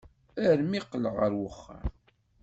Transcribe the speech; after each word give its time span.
Armi 0.49 0.79
qqleɣ 0.83 1.13
ɣer 1.21 1.31
uxxam. 1.47 1.87